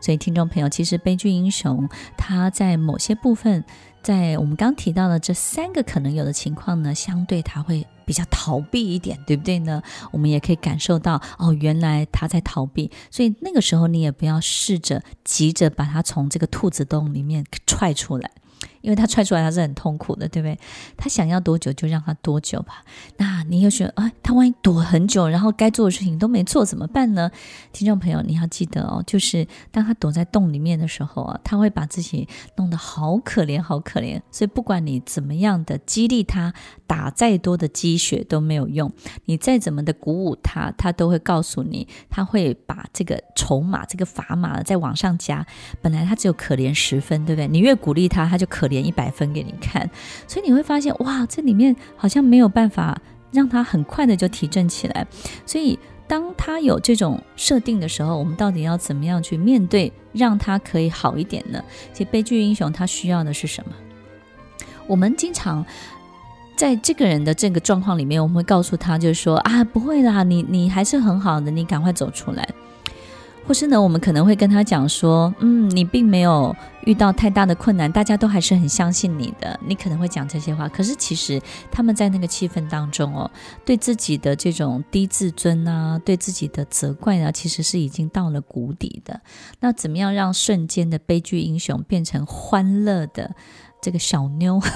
[0.04, 1.88] 所以，听众朋友，其实悲剧英雄
[2.18, 3.64] 他在某些部分，
[4.02, 7.86] 在我们刚提到的这三个可能有的情况呢，相对他会。
[8.06, 9.82] 比较逃避一点，对不对呢？
[10.12, 18.30] 我们也可以感受到，哦，原来他在逃避，所以那个时候你也不要试着急着把他从这个兔子洞里面踹出来。
[18.84, 20.58] 因为他踹出来，他是很痛苦的，对不对？
[20.94, 22.84] 他想要多久就让他多久吧。
[23.16, 27.30] 那你又觉得，哎，他万一躲很久，然后该做的事情都没做，怎么办呢？
[27.72, 34.20] 听众朋友，你要记得哦，就是当他躲在洞里面的时候啊，他会把自己弄得好可怜，好可怜。
[34.30, 36.52] 所以不管你怎么样的激励他，
[36.86, 38.92] 打再多的鸡血都没有用。
[39.24, 45.46] 你再怎么的鼓舞他，他都会告诉你，他会把这个筹码、这个砝码再往上加。
[45.80, 47.48] 本来他只有可怜十分，对不对？
[47.48, 48.73] 你越鼓励他，他就可怜。
[48.74, 49.88] 连一百分给你看，
[50.26, 53.00] 所以你会发现，哇，这里面好像没有办法
[53.32, 55.06] 让他很快的就提振起来。
[55.46, 61.62] 所以，当他有这种设定的时候，我们到底要怎么样去面对，让他可以好一点呢？
[61.92, 63.72] 其实，悲剧英雄他需要的是什么？
[64.86, 65.64] 我们经常
[66.56, 72.46] 在这个人的这个状况里面，我们会告诉他，就是说啊，不会啦，你你还是很好的，你赶快走出来。
[73.46, 76.54] 或是呢，我们可能会跟他讲说，嗯，你并没有
[76.86, 79.58] 遇到太大的困难，大家都还是很相信你的。
[79.66, 83.30] 你可能会讲这些话，可是其实他们在那个气氛当中哦，
[83.64, 89.20] 对自己的这种低自尊啊，对自己的责怪啊，其实是已经到了谷底的。
[89.60, 93.34] 那怎么样让瞬间的悲剧英雄变成欢乐的
[93.80, 94.60] 这个小妞？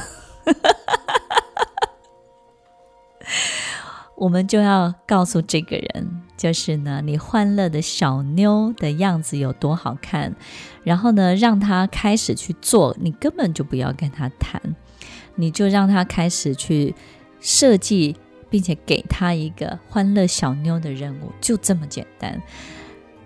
[4.17, 10.35] 我们就要告诉这个人，就是呢，你欢乐的小妞的样子有多好看，
[10.85, 14.63] 然后呢，让他开始去做，你根本就不要跟他谈，
[15.35, 16.95] 你就让他开始去
[17.41, 18.15] 设计，
[18.49, 22.41] 并且给他一个欢乐小妞的任务，就这么简单。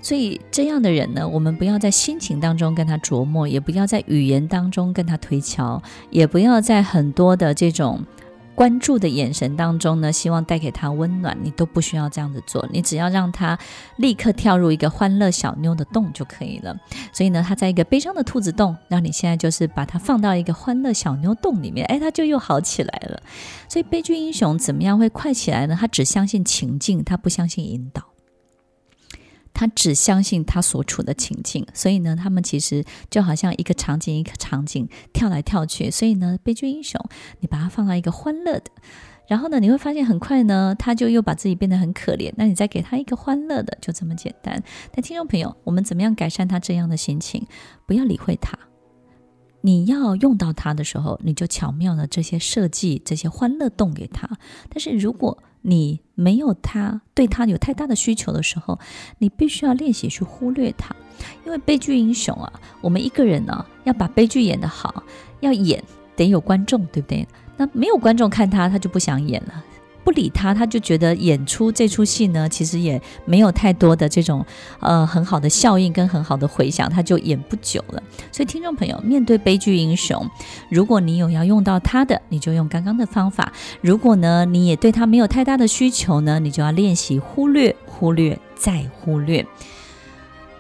[0.01, 8.05] 所以这样的人呢，我们不要在心情当中跟他琢磨，也不要在语言当中跟他推敲，也不要在很多的这种。
[8.55, 13.59] 关注的眼神当中呢，希望带给他温暖，你都不需要这样子做，你只要让他
[13.97, 16.77] 立刻跳入一个欢乐小妞的洞就可以了。
[17.13, 23.23] 所以呢，他在一个悲伤的兔子洞，那你现在就是把它放到一个欢乐小妞洞里面，哎，他就又好起来了。
[23.69, 25.77] 所以悲剧英雄怎么样会快起来呢？
[25.79, 28.12] 他只相信情境，他不相信引导。
[29.55, 35.91] 他只相信他所处的情境，所以呢，他们其实就好像一个场景一个场景跳来跳去。
[35.91, 37.01] 所以呢，悲剧英雄，
[37.41, 38.71] 你把它放到一个欢乐的，
[39.29, 42.33] 然后呢，你会发现很快呢，他就又把自己变得很可怜。
[42.37, 44.63] 那你再给他一个欢乐的，就这么简单。
[44.91, 47.47] 但听众朋友，我们怎么样改善他这样的心情？
[47.87, 48.59] 不要理会他。
[49.65, 54.29] 你要用到他的时候，你就巧妙的这些设计这些欢乐洞给他。
[54.69, 58.79] 但是如果你没有他对他有太大的需求的时候，
[59.19, 60.95] 你必须要练习去忽略他，
[61.47, 65.03] 因为悲剧英雄啊，我们一个人呢、要把悲剧演得好，
[65.41, 65.83] 要演
[66.15, 67.27] 得有观众，对不对？
[67.57, 69.65] 那没有观众看他，他就不想演了。
[70.05, 74.45] 不理他，他就觉得演出这出戏呢，其实也没有太多的这种
[74.81, 78.03] 呃很好的效应跟很好的回响，他就演不久了。
[78.31, 80.29] 所以，听众朋友，面对悲剧英雄，
[80.69, 83.45] 如果你有要用到他的，你就用刚刚的方法；
[83.81, 89.47] 如果呢，你也对他没有太大的需求呢，你就要练习忽略、忽略再忽略。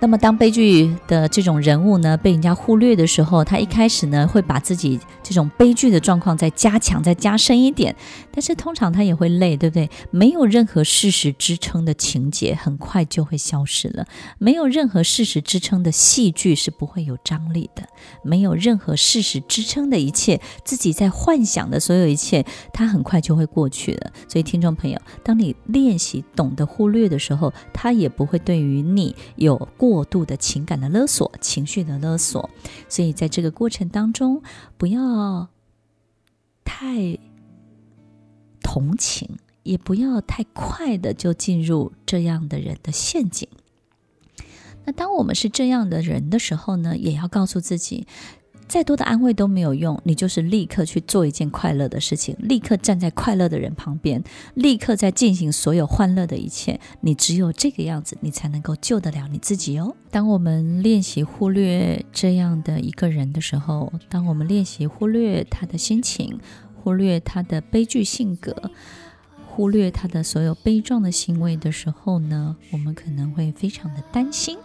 [0.02, 1.28] 那么，当悲剧的。
[1.28, 3.06] 这种人物呢，被人家忽略的。
[3.06, 6.00] 时候，他一开始呢会把自己这种悲剧的。
[6.02, 7.94] 状况再加强、再加深一点，
[8.32, 9.88] 但是通常他也会累，对不对？
[10.10, 14.04] 没有任何事实支撑的情节，很快就会消失了；
[14.38, 17.84] 没有任何事实支撑的戏剧是不会有张力的；
[18.24, 21.78] 没有任何事实支撑的一切，自己在幻想的。
[21.78, 24.10] 所有一切，他很快就会过去了。
[24.28, 27.16] 所以，听众朋友，当你练习懂得忽略的。
[27.16, 29.91] 时候，他也不会对于你有过。
[29.92, 32.48] 过度的情感的勒索，情绪的勒索，
[32.88, 34.42] 所以在这个过程当中，
[34.78, 35.50] 不要
[36.64, 37.18] 太
[38.62, 43.46] 同情，也不要太快的就进入这样的人的陷阱。
[44.86, 48.06] 那当我们是这样的人的时候呢，也要告诉自己。
[48.68, 54.22] 再多的安慰都没有用，你就是立刻去做一件快乐的事情，立刻站在快乐的人旁边，
[54.54, 56.80] 立刻在进行所有欢乐的一切。
[57.02, 59.94] 你只有这个样子，你才能够救得了你自己哦。
[60.10, 66.40] 当我们练习忽略这样的一个人的时候，当我们练习忽略他的心情，
[66.82, 68.70] 忽略他的悲剧性格，
[69.46, 74.56] 忽略他的所有悲壮的行为的时候呢，我们可能会非常的担心。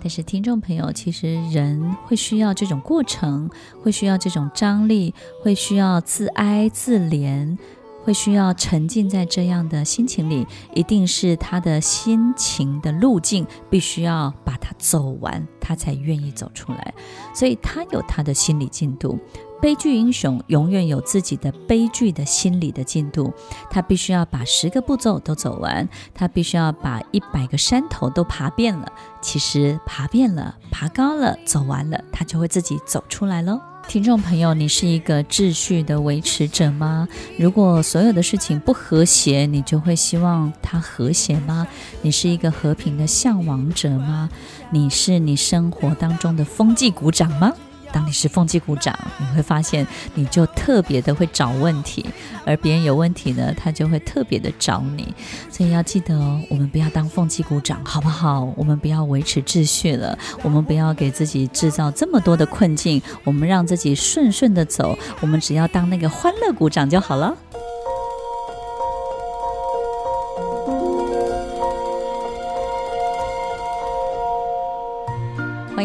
[0.00, 3.50] 但是，听众朋友，其实人会需要这种过程，
[3.82, 7.58] 会需要这种张力，会需要自哀自怜，
[8.04, 16.94] 会需要沉浸在这样的心情里，一定是他的心情的路径，必须要把它走完，他才愿意走出来。
[17.34, 19.18] 所以，他有他的心理进度。
[19.60, 23.32] 悲剧英雄永远有自己的悲剧的心理的进度，
[23.70, 28.90] 他必须要把十个步骤都走完，他必须要把一百个山头都爬遍了。
[29.20, 33.60] 其实爬遍了，爬高了，走完了，他就会自己走出来喽。
[33.88, 37.08] 听众朋友，你是一个秩序的维持者吗？
[37.38, 41.66] 如果所有的事情不和谐，你就会希望它和谐吗？
[42.02, 44.28] 你是一个和平的向往者吗？
[44.70, 47.52] 你是你生活当中的风纪鼓掌吗？
[47.92, 52.04] 当你是风纪股长，你会发现你就特别的会找问题，
[52.44, 55.14] 而别人有问题呢，他就会特别的找你。
[55.50, 58.52] 所以要记得哦，我们不要当风纪股长，好不好？
[58.56, 67.36] 我们不要维持秩序了，我们不要给自己制造这么多的困境，我们让自己顺顺的走，我们只要当那个欢乐鼓掌就好了。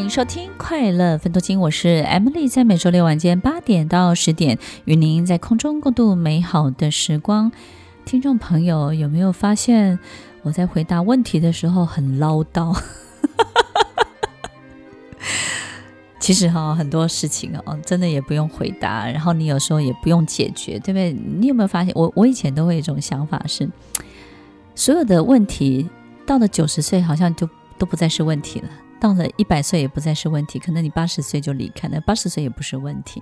[0.03, 7.53] 迎收听《快乐分多金》，我是 Emily，在每周六晚间八点到十点，与您在空中共度美好的时光。
[8.03, 9.97] 听众朋友，有没有发现
[10.41, 12.77] 我在回答问题的时候很唠叨？
[16.19, 21.13] 其实哈，很多事情哦，真的也不用回答，然后你有时候也不用解决，对不对？
[21.13, 23.69] 你有没有发现，我我以前都会有一种想法是，
[24.75, 25.89] 所有的问题
[26.25, 28.67] 到了九十岁好像就都不再是问题了，
[29.03, 33.21] 到了一百岁也不再是问题，可能你八十岁就离开了，八十岁也不是问题。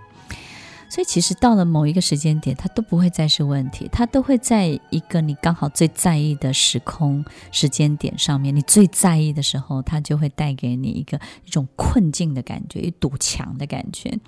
[0.87, 14.19] 所以其实到了某一个时间点，它都不会再是问题，它都会在一个你刚好最在意的时空时间点上面，你最在意的时候，它就会带给你一个一种困境的感觉，一堵墙的感觉。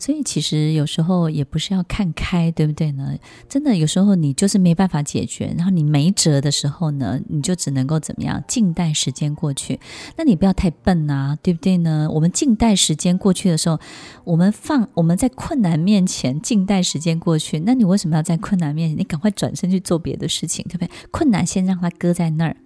[0.00, 3.14] 所以其实有时候也不是要看开，对不对呢？
[3.48, 8.42] 真的有时候你就是没办法解决，然后你没辙的时候呢，你就只能够怎么样？
[8.48, 9.78] 静待时间过去。
[10.16, 12.08] 那你不要太笨啊，对不对呢？
[12.10, 13.78] 我们静待时间过去的时候，
[14.24, 18.98] 我们放我们在困难面前静待时间过去，那你为什么要在困难面前？
[18.98, 20.90] 你赶快转身去做别的事情，对不对？
[21.10, 22.56] 困难先让它搁在那儿，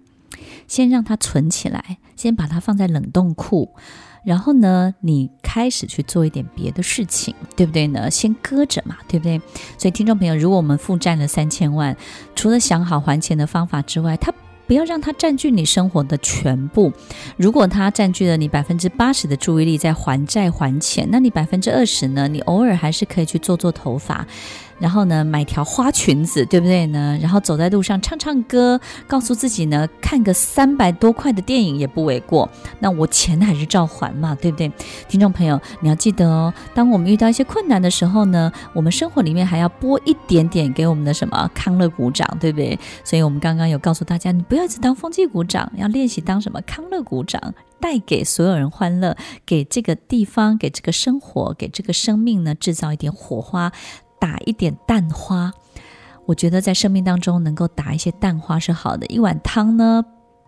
[0.67, 3.75] 先让它存起来，先把它放在冷冻库。
[4.25, 8.09] 然后呢，你开始去做一点别的事情，对不对呢？
[8.09, 9.39] 先搁着嘛，对不对？
[9.77, 11.95] 所以，听众朋友，如果我们负债了三千万，
[12.35, 14.33] 除了想好还钱的方法之外，它
[14.67, 16.91] 不要让它占据你生活的全部。
[17.37, 22.27] 如果它占据了你百分之八十的注意力在还债还钱，那你百分之二十呢？
[22.27, 24.25] 你偶尔还是可以去做做头发。
[24.79, 27.17] 然后呢，买条花裙子，对不对呢？
[27.21, 32.49] 然后走在路上唱唱歌，告诉自己呢，看个三百多块的电影也不为过。
[32.79, 34.71] 那我钱还是照还嘛，对不对？
[35.07, 42.77] 听众朋友，你要记得哦，当我们遇到一些困难的时候呢，我们生活里面还要拨一点点给我们的什么康乐鼓掌，对不对？
[43.03, 49.15] 所以我们刚刚有告诉大家，你不要一直当风纪股长，要练习当什么康乐鼓掌，带给所有人欢乐，
[49.45, 53.71] 给这个地方，给这个生活，给这个生命呢，制造一点火花。
[54.25, 55.53] 打一点蛋花，
[56.25, 59.05] 我觉得在生命当中能够打一些蛋花是好的。
[59.05, 60.03] 一碗汤呢，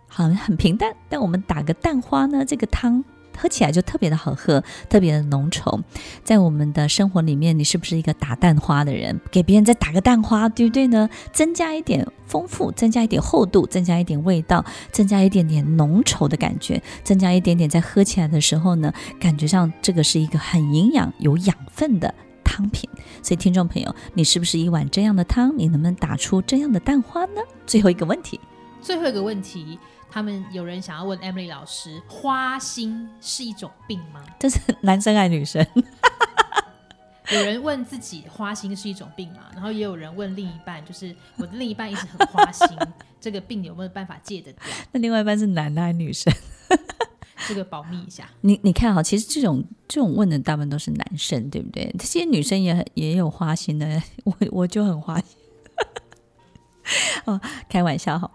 [0.07, 3.03] 好像很平淡，但我们打个蛋花呢，这个汤
[3.37, 5.79] 喝起来就特别的好喝，特别的浓稠。
[6.23, 9.21] 在我们的生活里面，你是不是一个打蛋花的人？
[9.29, 11.07] 给别人再打个蛋花，对不对呢？
[11.31, 22.11] 增加一点丰富，增加一点厚度，增加一点味道，增加一点点浓稠的感觉，增加一点点在喝起来的时候呢，感觉上这个是一个很营养、有养分的。
[22.57, 22.89] 汤品，
[23.21, 25.55] 所以听众朋友，你是不是一碗这样的汤？
[25.55, 27.41] 你能不能打出这样的蛋花呢？
[27.67, 28.39] 最后一个问题，
[28.81, 29.77] 最后一个问题，
[30.09, 34.23] 他们有人想要问 Emily 老师：花心是一种病吗？
[34.39, 35.63] 这是男生还是女生？
[37.29, 39.41] 有人问自己花心是一种病吗？
[39.53, 42.75] 然后也有人问另一半，就是我的另一半一直很花心，
[43.21, 44.63] 这个病有没有办法戒得掉？
[44.91, 46.33] 那另外一半是男的还是女生？
[47.47, 48.29] 这个保密一下。
[48.41, 51.93] 你你看哈，其实这种这种问的大部分都是男生，对不对？
[51.99, 55.37] 这些女生也很也有花心的， 我我就很花心。
[57.25, 58.31] 哦，开玩笑哈。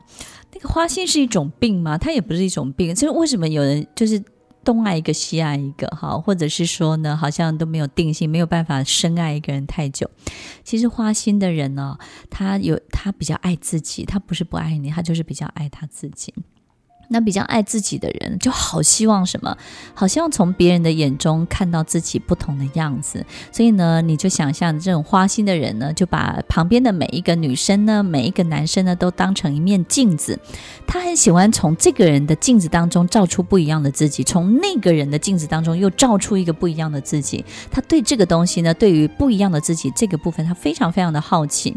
[0.54, 1.96] 那个花心是一种病吗？
[1.96, 2.94] 它也不是一种病。
[2.94, 4.22] 就是为什么有人就是
[4.62, 10.08] 东爱一个西爱一个哈，或者是说呢，好像都没有定性，没有办法深爱一个人太久。
[10.62, 11.98] 其实花心的人呢，
[12.28, 16.34] 他有他比较爱自己，他不是不爱你，他就是比较爱他自己。
[17.12, 19.56] 那比较爱自己的人，就好希望什么？
[19.94, 23.24] 好希望从别人的眼中看到自己不同的样子。
[23.52, 30.38] 所以呢，你就想象这种花心的人呢，就把旁边的每一个女生呢，每一个男生呢，都当成一面镜子。
[30.86, 37.44] 他很喜欢从这个人的镜子当中照出不一样的自己，从那个人的镜子当中又照出一个不一样的自己。
[37.70, 41.76] 他对这个东西呢，对于不一样的自己这个部分，他非常非常的好奇。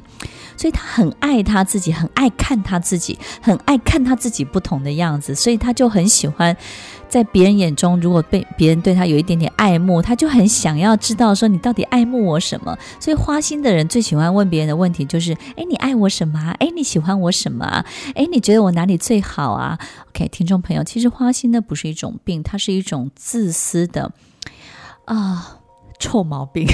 [0.58, 5.25] 所以他很爱他自己，很爱看他自己，很爱看他自己不同的样子。
[5.34, 6.56] 所以他就很喜欢，
[7.10, 12.78] 在别人眼中，如果被别人对他有一点点爱慕，他就很想要知道说，你到底爱慕我什么。
[13.00, 16.56] 所以花心的人最喜欢问别人的问题就是：哎，你爱我什么啊？
[16.60, 17.86] 哎，你喜欢我什么啊？
[18.14, 24.12] 哎，你觉得我哪里最好啊？OK，听众朋友，其实花心呢不是一种病，它是一种自私的
[25.06, 25.60] 啊
[26.00, 26.68] 臭毛病。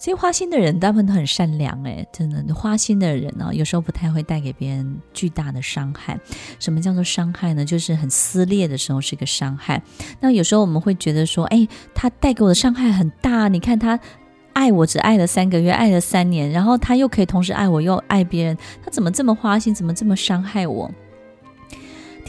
[0.00, 6.18] 所以花心的人大部分都很善良，诶，真的，花心的人呢，有时候不太会带给别人巨大的伤害。
[6.58, 7.62] 什么叫做伤害呢？
[7.62, 9.82] 就是很撕裂的时候是一个伤害。
[10.18, 13.48] 那有时候我们会觉得说，诶，他带给我的伤害很大。
[13.48, 14.00] 你看他
[14.54, 19.74] 爱我只爱了三个月，爱了三年，然后他又可以同时爱我又爱别人，他怎么这么花心？
[19.74, 20.90] 怎么这么伤害我？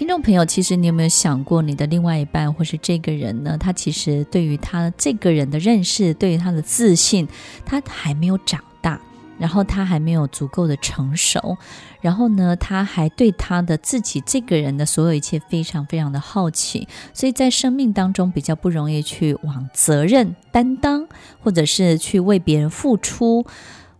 [0.01, 3.55] 听众朋友，其实你有没有想过，你的另外一半或是这个人呢？
[3.55, 7.27] 他其实对于他这个人的认识，对于他的自信，
[7.63, 8.99] 他还没有长大，
[9.37, 11.55] 然后他还没有足够的成熟，
[12.01, 21.07] 然后呢，他还对他的自己这个人的所有一切非常非常的好奇，所以在生命当中比较不容易去往责任担当，
[21.41, 23.45] 或者是去为别人付出。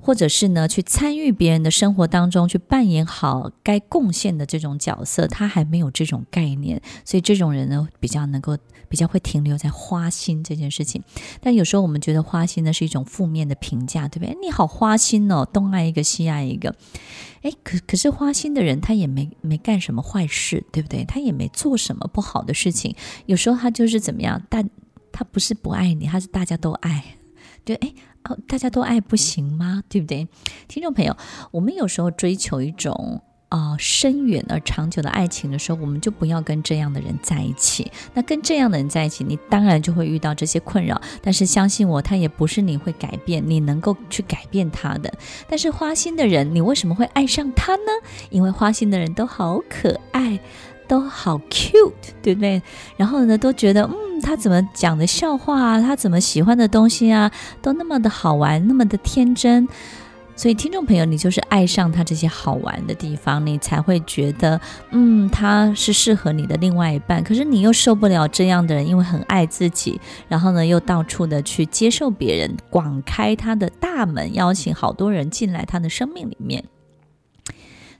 [0.01, 8.57] 或者是呢，去参与别人的生活当中，去扮演好该贡献的这种角色，他还没有这种概念，所以这种人呢，比较能够
[8.89, 11.03] 比较会停留在花心这件事情。
[11.39, 14.35] 但有时候我们觉得花心呢是一种负面的评价，对不对？
[14.41, 16.75] 你好花心哦，东爱一个西爱一个。
[17.43, 21.03] 诶，可可是花心的人他也没没干什么坏事，对不对？
[21.05, 22.95] 他也没做什么不好的事情。
[23.27, 24.69] 有时候他就是怎么样，但
[25.11, 27.17] 他不是不爱你，他是大家都爱。
[27.63, 27.93] 对，诶。
[28.23, 29.83] 哦，大家都爱不行吗？
[29.89, 30.27] 对不对？
[30.67, 31.15] 听众朋友，
[31.51, 37.91] 我们有时候追求一种啊、深远而长久的爱情的时候，我们就不要跟这样的人在一起。
[38.13, 41.01] 那跟这样的人在一起，你当然就会遇到这些困扰。
[41.21, 45.13] 但是相信我，他也不是你会改变，你能够去改变他的。
[45.49, 47.91] 但是花心的人，你为什么会爱上他呢？
[48.29, 50.39] 因为花心的人都好可爱。
[50.91, 52.61] 都好 cute，对不对？
[52.97, 57.31] 然后呢，都觉得嗯，他怎么讲的笑话啊，他怎么喜欢的东西啊，
[57.61, 59.65] 都那么的好玩，那么的天真。
[60.35, 67.23] 所以，听众朋友，你就是爱上他这些好玩的地方，你才会觉得嗯，他是适合你的另外一半。
[67.23, 76.61] 可是你又受不了这样的人，因为很爱自己，然后呢，又到处的去接受别人，广开他的大门，邀请好多人进来他的生命里面。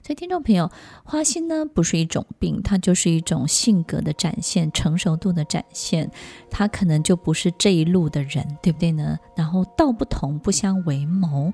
[0.04, 0.68] 所以，听众朋友，
[1.04, 6.10] 花心呢不是一种病，它就是一种性格的展现，成熟度的展现。
[6.50, 9.16] 他可能就不是这一路的人，对不对呢？
[9.36, 11.52] 然后道不同不相为谋。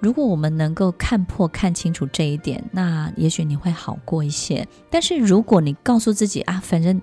[0.00, 4.66] 如果我们能够看破、看清楚这一点，那也许你会好过一些。
[4.88, 6.98] 但是如果你告诉自己啊，反正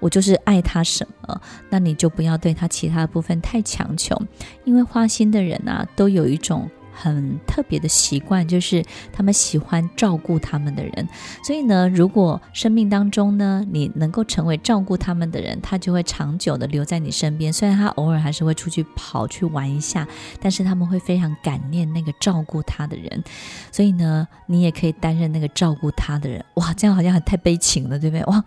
[0.00, 1.40] 我就是爱他什么，
[1.70, 4.20] 那你就不要对他其他的部分太强求，
[4.64, 6.68] 因为花心的人啊，都有一种。
[6.92, 11.08] 很特别的习惯，就是他们喜欢照顾他们的人。
[11.42, 17.52] 所以呢，如果生命当中呢，你能够成为照顾他们的人，他就会长久的留在你身边。
[17.52, 20.06] 虽然他偶尔还是会出去跑去玩一下，
[20.40, 23.24] 但是他们会非常感念那个照顾他的人。
[23.70, 26.44] 所以呢，你也可以担任那个照顾他的人。
[26.54, 28.24] 哇，这样好像很太悲情了，对不对？
[28.26, 28.44] 哇，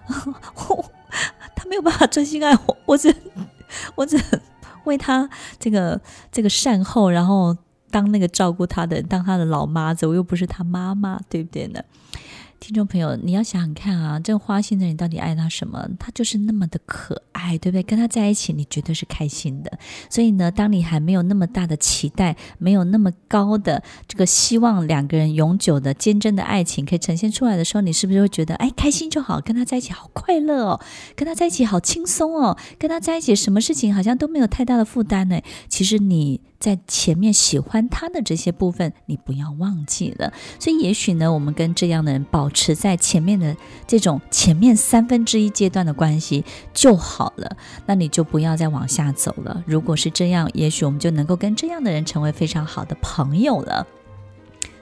[1.56, 3.14] 他没有办法专心爱我，我只
[3.96, 4.20] 我只
[4.84, 5.30] 为他
[5.60, 6.00] 这个
[6.32, 7.58] 这个善后，然后。
[7.96, 11.82] 当那个照顾他的，当他的老妈子，我又不是他妈妈，对不对呢？
[12.60, 15.88] 听众朋友，你要想想看啊，这个花心的人到底爱他什么？
[15.98, 17.84] 他就是那么的可爱，对不对？
[17.84, 19.80] 跟他在一起，你绝对是开心的。
[20.10, 30.82] 所以呢，当你还没有那么大的期待，没有那么高的这个希望，两个人永久的坚贞的爱情可以呈现出来的时候，你是不是会觉得，哎，开心就好，跟他在一起好快乐哦，
[31.16, 35.40] 跟他在一起好轻松哦，跟他在一起什么事情好像都没有太大的负担呢？
[35.70, 36.42] 其实你。
[36.60, 40.34] 在前面喜欢他的这些部分，你不要忘记了。
[40.60, 43.56] 所以，也许呢，我们跟这样的人保持在前面的
[43.88, 46.44] 这种前面三分之一阶段的关系
[46.74, 47.58] 就好了。
[47.86, 49.64] 那你就不要再往下走了。
[49.66, 53.86] 如果是这样，也许我们就能够跟这样的人成为非常好的朋友了。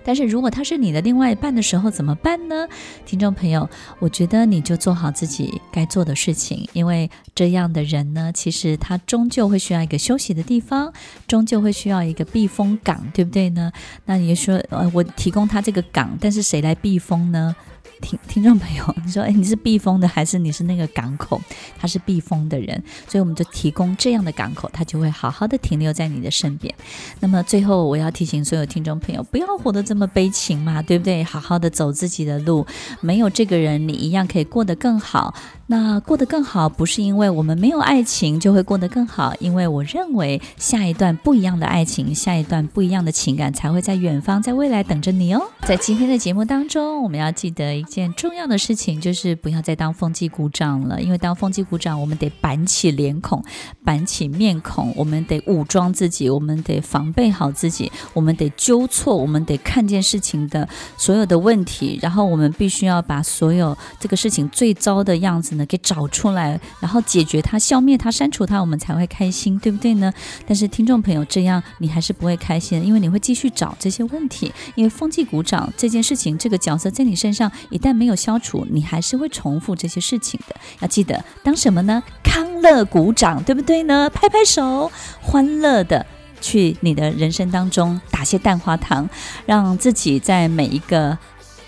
[0.04, 2.68] 但是如果他是你的另外一半的时候怎么办呢？
[3.06, 10.92] 听众朋友，我觉得你就做好自己该做的事情，因为这样的人呢，其实他终究会需要一个休息的地方，
[11.28, 13.72] 终究会需要一个避风港，对不对呢？
[14.06, 17.56] 那你说，呃，我提供他这个港，但是谁来避风呢？
[18.04, 21.42] 听听众朋友，你说，哎，你是避风的，还是你是那个港口？
[21.80, 26.74] 他是避风的人，所以我们就提供这样的港口，他就会好好的停留在你的身边。
[27.22, 31.24] 那么最后，我要提醒所有听众朋友，不要活得这么悲情嘛，对不对？
[31.24, 32.66] 好好的走自己的路，
[33.00, 35.34] 没有这个人，你一样可以过得更好。
[35.68, 45.42] 那过得更好，不是因为我们没有爱情就会过得更好，因为我认为下一段不一样的爱情，下一段不一样的情感才会在远方，在未来等着你哦。
[45.62, 53.44] 在今天的节目当中，我们要记得件重要的事情，就是不要再当风纪鼓掌了，因为当风纪鼓掌，我们得板起脸孔，
[53.84, 60.68] 板起面孔，我们得武装自己，我们得防备好自己，我们得纠错，我们得看见事情的
[60.98, 65.66] 所有的问题，然后我们必须要把所有这个事情最糟的样子呢。
[65.66, 70.14] 给找出来，然后解决它、消灭它、删除它，我们才会开心，对不对呢？
[70.46, 74.52] 但是听众朋友，这样你还是不会开心，因为你会继续找这些问题。
[74.76, 80.56] 因为风纪鼓掌这件事情，这个角色在你身上一旦没有消除，你还是会重复这些事情的。
[80.80, 82.02] 要记得当什么呢？
[82.24, 84.10] 康乐鼓掌，对不对呢？
[84.10, 84.90] 拍拍手，
[85.22, 86.06] 欢乐的
[86.40, 89.10] 去你的人生当中打些蛋花糖，
[89.46, 91.18] 让自己在每一个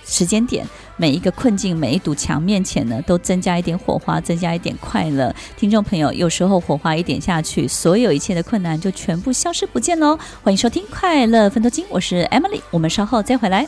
[0.05, 0.65] 时间点。
[0.97, 5.35] 每一个困境，每一堵墙面前呢，都增加一点火花，增加一点快乐。
[5.57, 10.17] 听众朋友，有时候火花一点下去，所有一切的困难就全部消失不见喽。
[10.41, 13.67] 欢迎收听《快乐分多金》，我是 Emily，我们稍后再回来。